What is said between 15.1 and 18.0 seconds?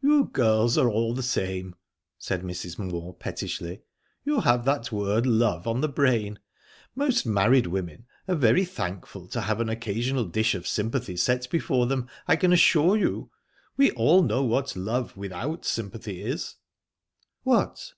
without sympathy is." "What?"